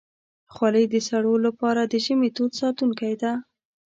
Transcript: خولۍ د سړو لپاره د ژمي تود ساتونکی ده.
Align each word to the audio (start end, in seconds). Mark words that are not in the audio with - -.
خولۍ 0.53 0.85
د 0.93 0.95
سړو 1.07 1.33
لپاره 1.45 1.81
د 1.85 1.93
ژمي 2.05 2.29
تود 2.35 2.51
ساتونکی 2.61 3.13
ده. 3.21 3.33